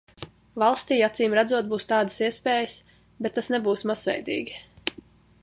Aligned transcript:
Valstij 0.61 1.01
acīmredzot 1.07 1.69
būs 1.73 1.85
tādas 1.91 2.17
iespējas, 2.29 2.75
bet 3.27 3.37
tas 3.37 3.53
nebūs 3.57 3.87
masveidīgi. 3.93 4.59